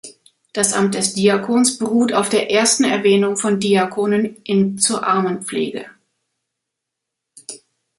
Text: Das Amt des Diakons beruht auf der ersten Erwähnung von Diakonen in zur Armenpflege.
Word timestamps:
Das 0.53 0.73
Amt 0.73 0.95
des 0.95 1.13
Diakons 1.13 1.77
beruht 1.77 2.11
auf 2.11 2.27
der 2.27 2.49
ersten 2.49 2.85
Erwähnung 2.85 3.37
von 3.37 3.59
Diakonen 3.59 4.35
in 4.41 4.79
zur 4.79 5.05
Armenpflege. 5.05 5.85